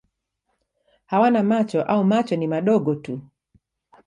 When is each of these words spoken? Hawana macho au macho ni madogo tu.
Hawana 1.05 1.43
macho 1.43 1.81
au 1.83 2.03
macho 2.03 2.35
ni 2.35 2.47
madogo 2.47 2.95
tu. 2.95 3.21